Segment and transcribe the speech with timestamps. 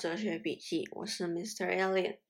[0.00, 1.76] 哲学笔记，我是 Mr.
[1.76, 2.20] Alien。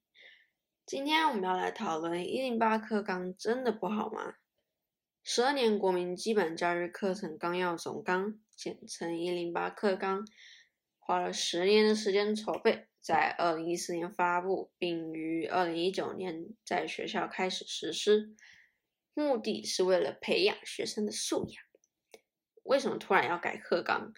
[0.85, 4.35] 今天我们要来讨论一零八课纲真的不好吗？
[5.23, 10.27] 十二年国民基本教育课程纲要总纲，简称一零八课纲，
[10.99, 18.35] 花了十年的时间筹备，在二零一四年发布，并于二零一九年在学校开始实施，
[19.15, 21.70] 目的是为了培养学生的素养。
[22.71, 24.15] 为什么突然要改课纲？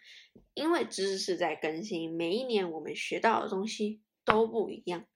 [0.53, 5.07] 因为知识在更新，每一年我们学到的东西都不一样。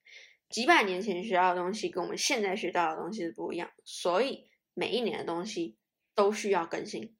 [0.49, 5.77] 几百年前学到的东西跟我们现在学到的东西是不一样，所以每一年的东西
[6.15, 7.15] 都需要更新。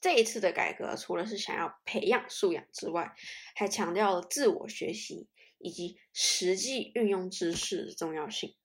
[0.00, 3.14] 这一次的改革，除了是想要培养素养之外，
[3.54, 8.56] 还强调了自我学习以及实际运用知识的重要性。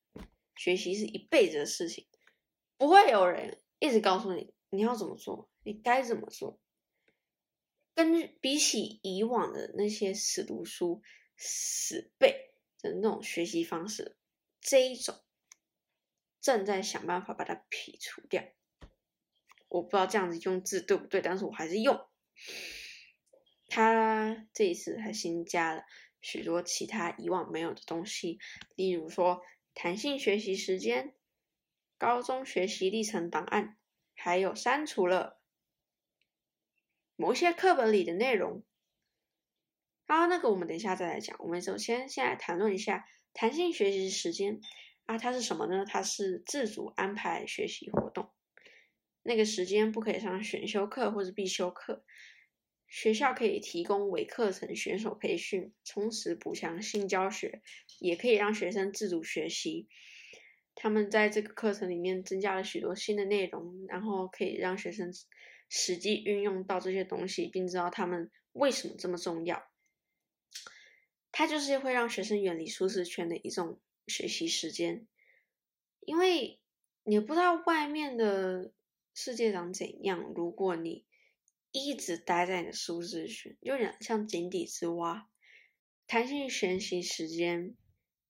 [0.56, 2.08] 学习是一辈子的事情，
[2.76, 5.50] 不会有人一直告诉你你要怎么做。
[5.64, 6.60] 你该怎么做？
[7.94, 11.02] 跟比起以往的那些死读书、
[11.36, 14.16] 死背的那种学习方式，
[14.62, 15.16] 这一种
[16.40, 18.44] 正在想办法把它撇除掉。
[19.68, 22.08] 我不知道这样子用字对不对，但是我还是用。
[23.68, 25.84] 他这一次还新加了
[26.22, 28.40] 许多其他以往没有的东西，
[28.76, 29.42] 例如说
[29.74, 31.16] 弹性学习时间、
[31.98, 33.77] 高中学习历程档案，
[34.28, 35.40] 还有删除了。
[37.16, 38.62] 某些课本里的内容，
[40.06, 41.38] 啊，那个我们等一下再来讲。
[41.40, 44.60] 我们首先先来谈论一下弹性学习时间
[45.06, 45.86] 啊，它是什么呢？
[45.88, 48.30] 它是自主安排学习活动，
[49.24, 52.04] 那个时间不可以上选修课或者必修课，
[52.86, 57.62] 学校可以提供伪课程、选手培训、充实补强性教学，
[58.00, 59.88] 也可以让学生自主学习。
[60.80, 65.12] 他们在这个课程里面增加了许多新的内容，然后可以让学生。
[65.70, 69.70] 实际运用到这些东西，并知道他们为什么这么重要，
[71.30, 73.78] 它就是会让学生远离舒适圈的一种
[74.08, 75.06] 学习时间。
[76.00, 76.62] 因为
[77.04, 78.72] 你不知道外面的
[79.14, 81.06] 世界长怎样，如果你
[81.74, 85.28] 一直待在你的舒适圈，有点像井底之蛙。
[86.08, 87.76] 弹性学习时间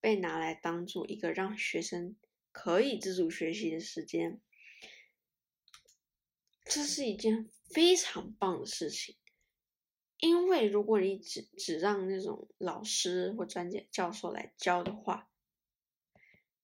[0.02, 2.16] 被拿来当做一个让学生
[2.58, 4.42] 可以自主学习的时间。
[6.66, 9.16] 这是一件非常棒的事情，
[10.18, 15.30] 因为如果你只只让那种老师或专家教授来教的话，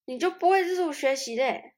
[0.05, 1.75] 你就不会自主学习嘞，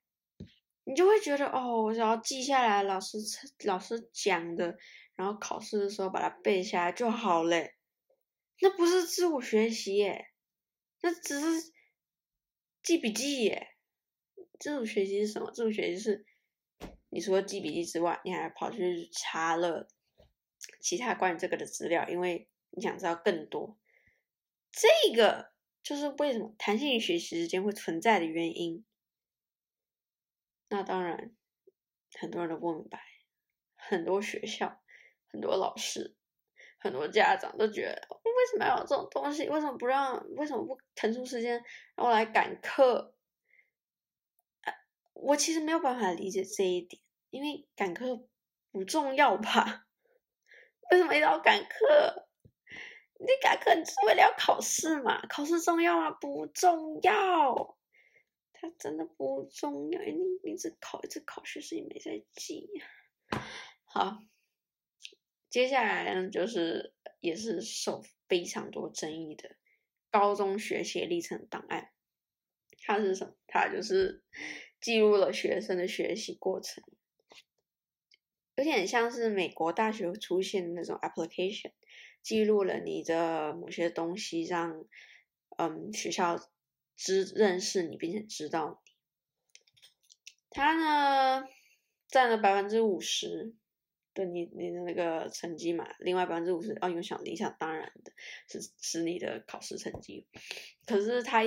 [0.86, 3.18] 你就会觉得哦，我只要记下来老师
[3.66, 4.78] 老师讲的，
[5.16, 7.76] 然后考试的时候把它背下来就好嘞，
[8.62, 10.30] 那不是自我学习耶，
[11.02, 11.74] 那只是
[12.82, 13.75] 记笔记耶。
[14.60, 15.52] 自主学习是什么？
[15.52, 16.26] 自主学习是。
[17.10, 19.88] 你除了记笔记之外，你还跑去查了
[20.82, 23.78] 其他关于这个的资料，因为你想知道更多。
[24.70, 28.84] 这个就是为什么弹性学习时间会存在的原因。
[30.68, 31.34] 那当然，
[32.20, 33.02] 很多人都不明白，
[33.78, 34.84] 很多学校、
[35.28, 36.18] 很多老师、
[36.80, 39.48] 很多家长都觉得，为什么要有这种东西？
[39.48, 40.22] 为什么不让？
[40.36, 41.64] 为什么不腾出时间
[41.96, 43.15] 让我来赶课？
[45.16, 47.02] 我其实没有办法理解这一点。
[47.32, 48.30] 因为赶课
[48.72, 49.88] 不重要吧？
[50.92, 52.30] 为什么一定要赶课？
[53.20, 55.26] 你赶课你是为了要考试嘛？
[55.28, 56.12] 考试重要吗？
[56.12, 57.78] 不重要，
[58.54, 60.00] 它真的不重要。
[60.02, 62.70] 你一直考，一直考，学生也没在记。
[63.84, 64.20] 好，
[65.50, 69.58] 接下来呢，就是也是受非常多争议的
[70.10, 71.92] 高中学习历程档案。
[72.80, 73.34] 它是什么？
[73.48, 74.24] 它就是
[74.86, 76.84] 记录了学生的学习过程。
[78.54, 81.72] 有点像是美国大学出现的那种 application，
[82.22, 84.86] 记录了你的某些东西，让
[85.58, 86.40] 嗯学校
[86.96, 88.92] 知认识你，并且知道你。
[90.52, 91.48] 它呢
[92.08, 93.56] 占了百分之五十
[94.14, 98.14] 的你你的那个成绩嘛，另外百分之五十要影响理想当然的
[98.48, 100.28] 是是你的考试成绩，
[100.86, 101.42] 可是它。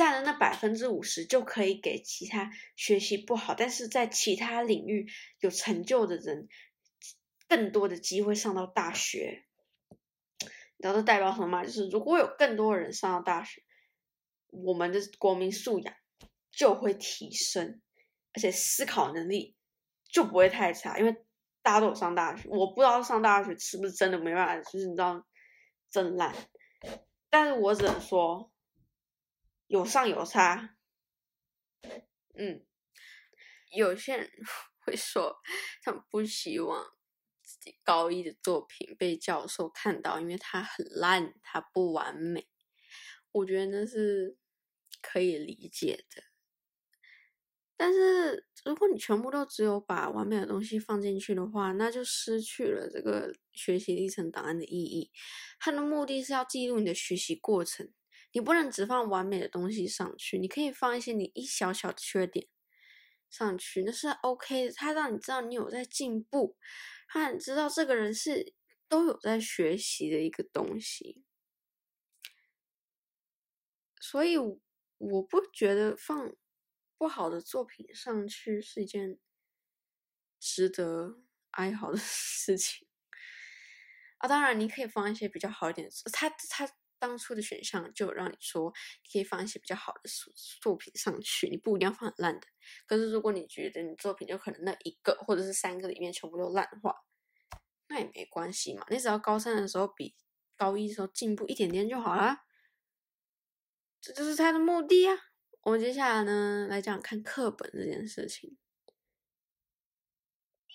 [0.00, 5.06] 占了那百分之五十，就可以给其他学习不好，但是在其他领域
[5.40, 6.48] 有成就的人
[7.46, 9.44] 更多的机会上到大学。
[10.78, 11.62] 你知道这代表什么吗？
[11.62, 13.62] 就是如果有更多人上到大学，
[14.46, 15.94] 我们的国民素养
[16.50, 17.82] 就会提升，
[18.32, 19.54] 而且思考能力
[20.10, 21.14] 就不会太差，因为
[21.60, 22.48] 大家都有上大学。
[22.48, 25.26] 我不知道上大学是不是真的没办法，就是你知道
[25.90, 26.34] 真烂，
[27.28, 28.50] 但是我只能说。
[29.70, 30.74] 有上有差，
[32.34, 32.66] 嗯，
[33.70, 34.28] 有些人
[34.84, 35.36] 会说
[35.84, 36.84] 他们不希望
[37.40, 42.48] 自己高一的作品被教授看到，因为它很烂，它不完美。
[43.30, 44.36] 我觉得那是
[45.00, 46.24] 可以理解的。
[47.76, 55.12] 但是如果你全部都只有把完美的东西放进去的话，那就失去了这个学习历程档案的意义。
[55.60, 57.92] 它的目的是要记录你的学习过程，
[58.32, 62.48] 你不能只放完美的东西上去，你可以放一些你一小小的缺点
[63.28, 64.72] 上去，那是 OK 的。
[64.72, 66.56] 它让你知道你有在进步，
[67.14, 68.54] 让你知道这个人是
[68.88, 71.24] 都有在学习的一个东西。
[74.00, 76.34] 所以我不觉得放。
[77.00, 79.18] 不好的作品上去是一件
[80.38, 81.22] 值得
[81.52, 82.86] 哀嚎的 事情
[84.18, 84.28] 啊！
[84.28, 85.88] 当然，你可以放一些比较好一点。
[86.12, 92.46] 他他当初的选项就让你说，你可以放一些比较好的作作品上去，你不一定要放很烂的。
[92.86, 96.94] 可是，如果你觉得你作品就可能那一个或者是三个里面全部都烂的话，
[97.88, 98.86] 那也没关系嘛。
[98.90, 100.14] 你只要高三的时候比
[100.56, 102.44] 高一的时候进步一点点就好啦，
[104.00, 105.16] 这就是他的目的啊。
[105.62, 108.58] 我们接下来呢来讲看课本这件事情。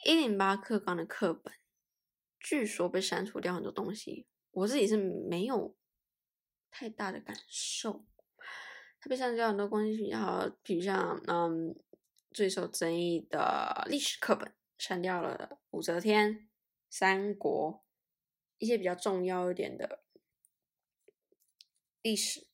[0.04, 1.54] 一零八课纲的课本，
[2.39, 5.75] 据说被删除掉很多东西，我自己是没有
[6.77, 8.06] 太大的感受。
[9.00, 11.74] 它被删除掉很多东西，好，比如像嗯
[12.31, 16.50] 最受争议的历史课本，删掉了武则天、
[16.89, 17.81] 三国
[18.57, 20.04] 一些比较重要一点的
[22.01, 22.45] 历史。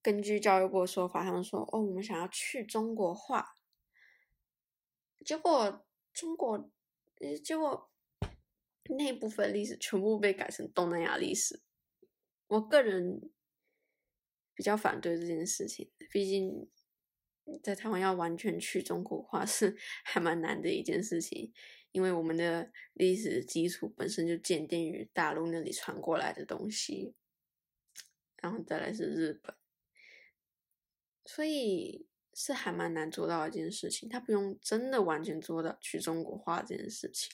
[0.00, 3.58] 根据教育部的说法，他们说：“哦，我们想要去中国化。”
[5.22, 5.84] 结果
[6.14, 6.70] 中国，
[7.44, 7.90] 结果
[8.84, 11.60] 那部分历史全部被改成东南亚历史。
[12.50, 13.30] 我个人
[14.54, 16.68] 比较反对这件事情，毕竟
[17.62, 21.52] 在台湾要完全去中国化 是还蛮难的一件事情，
[21.92, 27.14] 因为我们的历史基础本身就奠定于大陆那里传过来的东西，
[28.42, 29.54] 然后再来是日本。
[31.24, 37.30] 所以是还蛮难做到一件事情，他不用真的完全做到去中国化这件事情，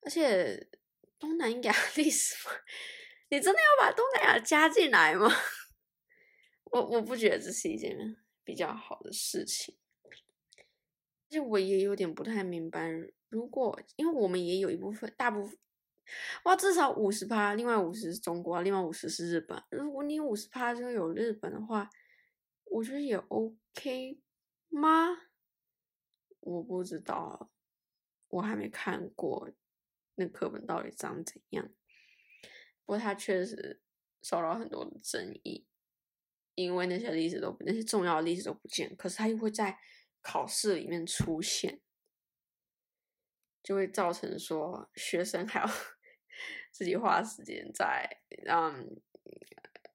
[0.00, 0.68] 而且
[1.20, 2.34] 东南亚 历史，
[3.32, 5.26] 你真的要把东南亚加进来吗？
[6.70, 8.14] 我我不觉得这是一件
[8.44, 9.74] 比较好的事情，
[10.04, 12.92] 而且我也有点不太明白，
[13.30, 15.58] 如果因为我们也有一部分大部分，
[16.44, 21.88] 哇，至少五十趴，另外五十是中国，另外五十是日本，如果你五十趴就有日本的话。
[22.66, 24.18] 我觉得也 OK
[24.70, 25.08] 吗？
[26.40, 27.50] 我不知道，
[28.28, 29.50] 我还没看过
[30.14, 31.70] 那课本到底长怎样。
[32.84, 33.80] 不过他确实
[34.22, 35.66] 受到很多的争议，
[36.54, 39.78] 因为那些历史都那些重要的历史都不见，可是他又会在
[40.20, 41.80] 考试里面出现，
[43.62, 45.66] 就会造成说学生还要
[46.70, 48.86] 自己花时间在让。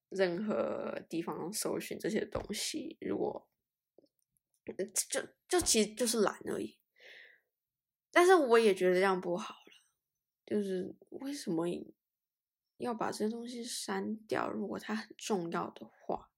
[0.09, 3.49] 任何地方搜寻这些东西，如果
[5.09, 6.79] 就就其实就是懒而已。
[8.09, 9.83] 但是我也觉得这样不好了，
[10.45, 11.67] 就是为什么
[12.77, 14.49] 要把这些东西删掉？
[14.49, 16.29] 如果它很重要的话，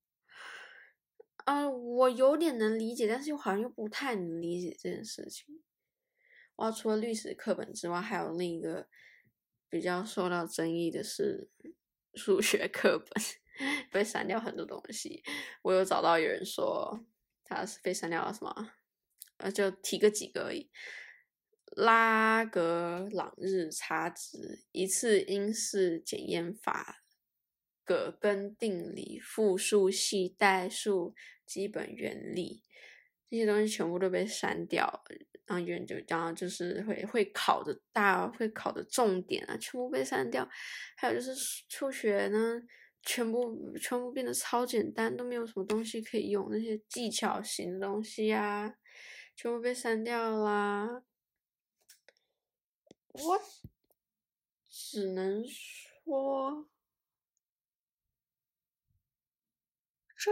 [1.45, 5.61] 啊，我有点能理解，但是又好像又不太能理解这件事情。
[6.55, 8.87] 哇，除了历史课本之外，还有另一个
[9.69, 11.49] 比较受到争议的是
[12.13, 13.09] 数学课本。
[13.91, 15.21] 被删掉很多东西，
[15.63, 17.05] 我有找到有人说
[17.43, 18.71] 他是被删掉了什么，
[19.35, 20.71] 呃，就提个几个而已。
[21.79, 27.03] 拉格朗日差值、一次因式检验法、
[27.83, 32.63] 葛根定理、复数系代数基本原理
[33.29, 35.03] 这些东西全部都被删掉，
[35.45, 40.47] 然后有人就然后就是会会考的大会考的重点啊，全部被删掉。
[40.97, 42.61] 还有就是数学呢。
[43.01, 48.75] 全部全部变得超简单，都没有什么东西可以用，那些技巧型的东西啊，
[49.37, 51.01] 全部被删掉啦。
[53.23, 53.39] 我
[54.67, 56.69] 只能说，
[60.17, 60.31] 这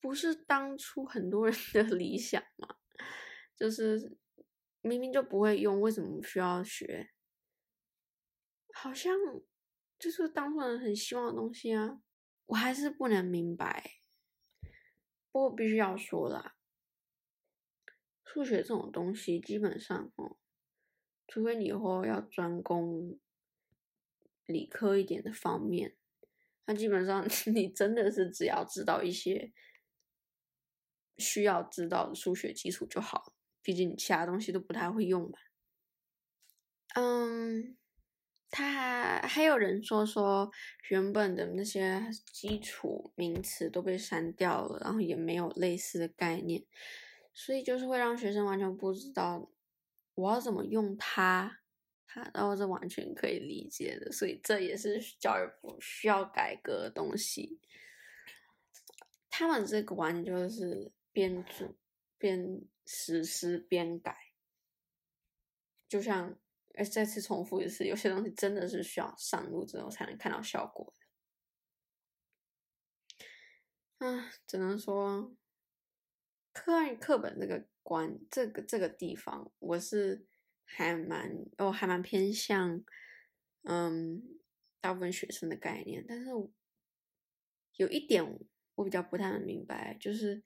[0.00, 2.76] 不是当初很多人的 理想吗？
[3.56, 4.16] 就是
[4.80, 7.12] 明明就不会用，为什么需要学？
[8.74, 9.12] 好像。
[9.98, 12.02] 就是当初人很希望的东西啊，
[12.46, 14.00] 我还是不能明白。
[15.30, 16.56] 不过必须要说啦，
[18.24, 20.36] 数学这种东西基本上哦，
[21.32, 23.18] 除非你以后要专攻
[24.44, 25.96] 理科一点的方面，
[26.66, 29.50] 那基本上 你真的是只要知道一些
[31.16, 33.32] 需要知道的数学基础就好。
[33.62, 35.38] 毕竟其他东西都不太会用吧。
[36.96, 37.78] 嗯，
[38.50, 40.52] 他还有人说说
[40.90, 46.66] 原本的那些基础名词都被删掉了，然后也没有类似的概念，
[47.32, 49.50] 所以就是会让学生完全不知道
[50.14, 51.60] 我要怎么用它，
[52.06, 57.60] 它，然后是完全可以理解的，所以这也是教育部需要改革的东西。
[59.30, 61.74] 他们这个完全就是边做
[62.18, 64.14] 边实施边改，
[65.88, 66.38] 就像
[66.74, 70.94] 哎再次重复一次，有些东西真的是需要上路之后才能看到效果
[73.98, 74.06] 的。
[74.06, 75.34] 啊，只能说
[76.52, 80.26] 课外课本这个关这个这个地方，我是
[80.64, 82.84] 还蛮哦还蛮偏向
[83.62, 84.22] 嗯
[84.80, 86.30] 大部分学生的概念，但是
[87.76, 88.38] 有一点。
[88.74, 90.42] 我比较不太能明白，就是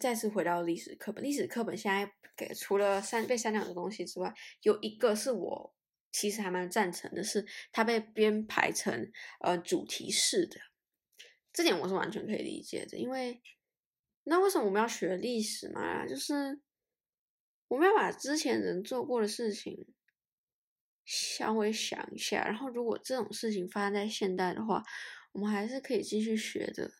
[0.00, 1.22] 再次回到历史课本。
[1.22, 5.72] 历史课本现在给除了删被删掉的东西之外，有一个是我
[6.10, 10.58] 其实还蛮赞成的，是它被编排成呃主题式的。
[11.52, 13.40] 这点我是完全可以理解的，因为
[14.24, 16.06] 那为什么我们要学历史嘛？
[16.06, 16.60] 就是
[17.68, 19.86] 我们要把之前人做过的事情
[21.04, 24.84] 稍微想一下，然后如果这种事情发生在现代的话。
[25.32, 26.90] 我们还是可以继续学的，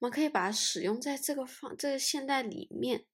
[0.00, 3.06] 我们可以把它使用在这个方这个现代里面。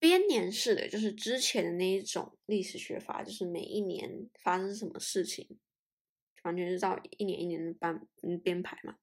[0.00, 5.60] 编年式的就是之前的那一种历史学法，就是每一年发生什么事情，
[6.42, 8.08] 完全是照一年一年的班
[8.42, 8.96] 编排嘛。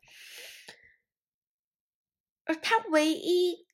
[2.47, 3.67] 而它唯一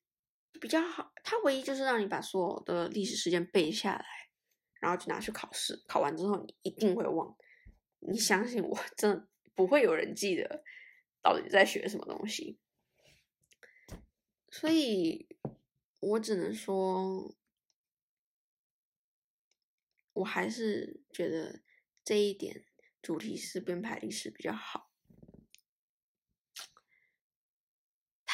[0.59, 4.05] 比较好，它唯一就是让你把所有的历史事件背下来，
[4.79, 7.35] 然后就拿去考试，考完之后你一定会忘。
[7.99, 9.27] 你相信我，真的。
[9.55, 10.63] 不会有人记得
[11.21, 12.57] 到底在学什么东西，
[14.49, 15.27] 所以
[15.99, 17.37] 我只能说，
[20.13, 21.61] 我还是觉得
[22.03, 22.65] 这一点
[22.99, 24.91] 主题是编排历史比较好，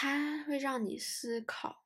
[0.01, 1.83] 它会让你思考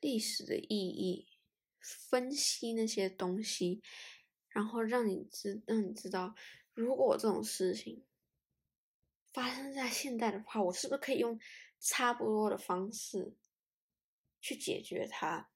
[0.00, 1.28] 历史的意义，
[1.78, 3.82] 分析那些东西，
[4.48, 6.34] 然后让你知让你知道。
[6.72, 8.06] 如果这种事情
[9.34, 11.38] 发生在现代的话，我是不是可以用
[11.78, 13.36] 差不多的方式
[14.40, 15.50] 去解决它？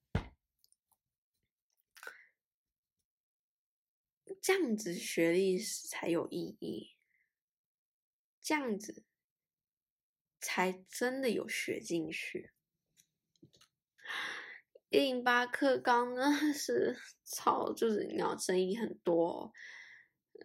[4.43, 6.95] 这样子学历史才有意义，
[8.43, 9.03] 这样子
[10.53, 12.51] 才真的有学进去。
[14.89, 19.53] 一零八课纲呢 是超，就是你要争议很多。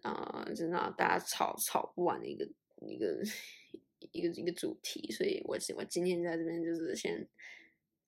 [0.04, 2.48] 呃，真的大家吵吵不完的一个
[2.82, 3.20] 一个
[4.12, 7.26] 一个一个主题，所以我我今天在这边就是先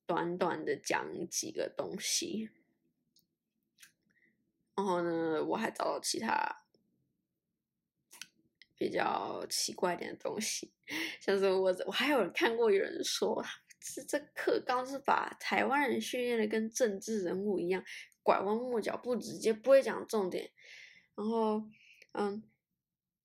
[0.05, 2.49] 短短的讲几个东西，
[4.73, 6.58] 然后呢，我还找到其他
[8.79, 10.71] 比较奇怪点的东西，
[11.21, 13.45] 像是我我还有看过有人说，
[13.79, 17.83] 这这课纲是把台湾人训练的跟政治人物一样，
[18.23, 20.49] 拐弯抹角，不直接，不会讲重点，
[21.15, 21.61] 然后。
[22.13, 22.41] 嗯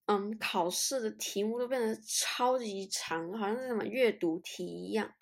[0.06, 5.14] 嗯，考试的题目都变得超级长，好像是什么阅读题一样。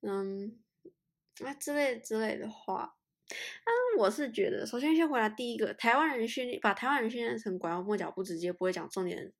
[0.00, 0.58] 嗯，
[1.44, 2.96] 啊之类之类的话，
[3.28, 9.32] 嗯，我是觉得，首先先回答第一个，台湾人训练把台湾人训练成拐弯抹角不直接不会讲重点，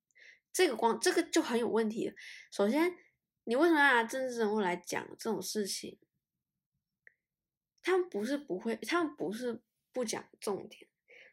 [0.57, 2.15] 这个光这个就很有问题。
[2.51, 2.97] 首先，
[3.45, 5.99] 你为什么要拿政治人物来讲这种事情？
[7.83, 9.61] 他们不是不会，他们不是
[9.93, 10.89] 不讲重点。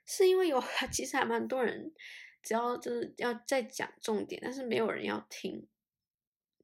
[0.05, 0.61] 是因为有
[0.91, 1.93] 其实还蛮多人，
[2.41, 5.69] 只要就是要再讲重点，但是没有人要听，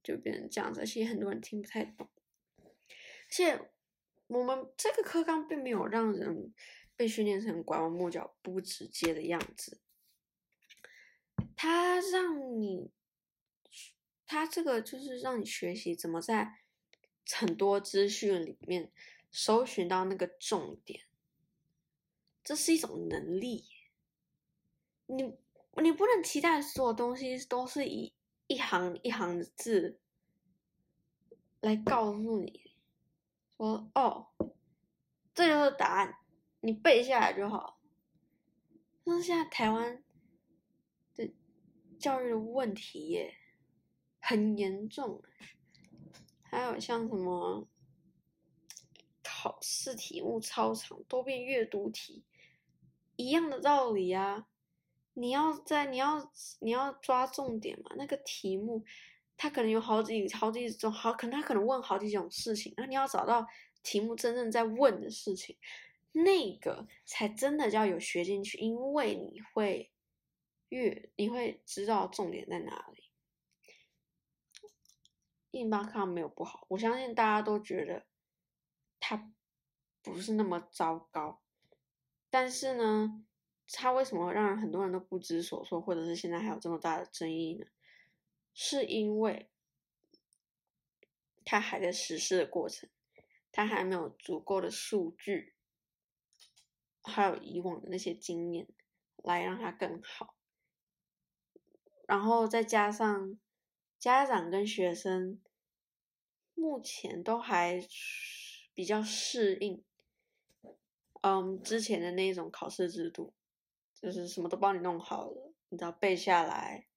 [0.03, 0.85] 就变成这样子。
[0.85, 2.09] 其实很多人听不太懂，
[2.57, 3.71] 而且
[4.27, 6.53] 我们这个课纲并没有让人
[6.97, 9.79] 被训练成拐弯抹角、不直接的样子，
[11.61, 12.89] 他让你，
[14.25, 16.59] 他这个就是让你学习怎么在
[17.33, 18.93] 很多资讯里面
[19.29, 21.03] 搜寻到那个重点。
[22.45, 23.65] 这是一种能力，
[25.07, 25.37] 你
[25.81, 28.13] 你不能期待所有东西都是以
[28.47, 29.99] 一行一行的字
[31.59, 32.71] 来告诉你，
[33.57, 34.27] 说哦，
[35.33, 36.19] 这就是答案，
[36.61, 37.81] 你背下来就好。
[39.03, 40.01] 那现在台湾
[41.99, 43.35] 教育的问题耶，
[44.19, 45.21] 很严重，
[46.41, 47.67] 还有像什么
[49.21, 52.23] 考试题目超长，多变阅读题。
[53.15, 54.47] 一样的道理啊，
[55.13, 57.91] 你要在你要你要抓重点嘛。
[57.97, 58.85] 那个题目，
[59.35, 63.45] 它可能有好几好几种，好可能他可能问好几种事情，那你要找到
[63.83, 65.57] 题目真正在问的事情。
[66.11, 69.91] 那个才真的叫有学进去，因为你会
[70.69, 73.03] 越你会知道重点在哪里。
[75.51, 78.05] 印巴康没有不好，我相信大家都觉得
[78.99, 79.33] 它
[80.01, 81.41] 不是那么糟糕，
[82.29, 83.25] 但是呢，
[83.67, 87.65] 它为什么让很多人都不知所措，或者是现在还有这么大的争议呢？
[88.53, 89.49] 是因为
[91.43, 92.87] 它还在实施的过程，
[93.51, 95.55] 它还没有足够的数据，
[97.01, 98.67] 还有以往的那些经验
[99.23, 100.35] 来让它更好，
[102.09, 103.37] 然后再加上。
[103.99, 105.41] 家长跟学生
[106.53, 107.85] 目前都还
[108.73, 109.83] 比较适应，
[111.19, 113.33] 嗯，之前的那种考试制度，
[113.93, 116.87] 就是什么都帮你弄好了，你只要背下来，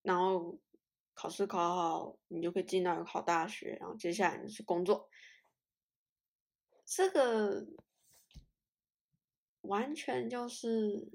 [0.00, 0.58] 然后
[1.12, 5.10] 考试考好，你就可以进到一个好大学，然后接下来你去工作。
[6.86, 7.66] 这个
[9.60, 11.10] 完全就是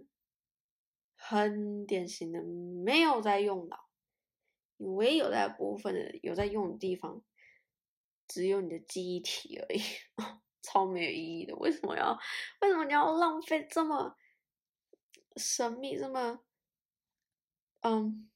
[1.15, 3.89] 很典型的没有在用脑。
[4.77, 7.21] 你唯有在部分的有在用的地方，
[8.27, 9.79] 只有你的记忆体而已，
[10.61, 11.55] 超没有意义的。
[11.55, 12.19] 为什么要？
[12.61, 14.17] 为什么你要浪费这么
[15.37, 16.41] 神秘、这么
[17.81, 18.29] 嗯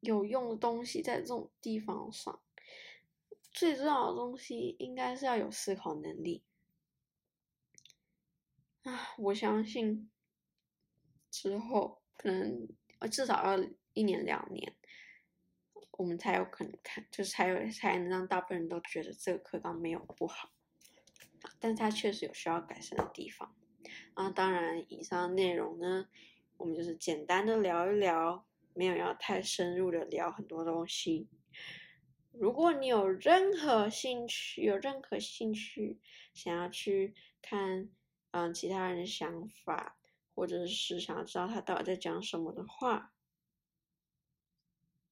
[0.00, 2.42] 有用的东西在这种地方上？
[3.50, 6.42] 最重要的东西应该是要有思考能力
[8.82, 9.14] 啊！
[9.16, 10.10] 我相信
[11.34, 12.68] 之后可能
[13.10, 14.72] 至少要一年两年。
[15.96, 20.50] 我们才有可能看，就是才有才能让大部分人都觉得这个课纲没有不好，
[21.60, 23.54] 但是它确实有需要改善的地方。
[24.14, 26.08] 啊，当然，以上内容呢，
[26.56, 31.28] 我们就是简单的聊一聊，没有要太深入的聊很多东西。
[32.32, 36.00] 如果你有任何兴趣，有任何兴趣
[36.32, 37.88] 想要去看，
[38.32, 39.96] 嗯，其他人的想法，
[40.34, 43.12] 或者是想知道他到底在讲什么的话。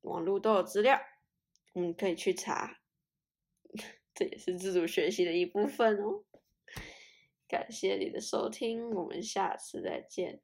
[0.02, 1.00] 网络都有资料，
[1.74, 2.80] 嗯，可以去查，
[4.12, 6.24] 这也是自主学习的一部分哦。
[7.46, 10.40] 感谢你的收听，我们下次再见。